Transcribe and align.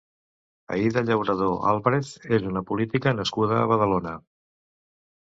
Aïda 0.75 1.01
Llauradó 1.09 1.49
Álvarez 1.71 2.09
és 2.39 2.47
una 2.53 2.63
política 2.71 3.13
nascuda 3.19 3.61
a 3.67 3.69
Badalona. 3.73 4.15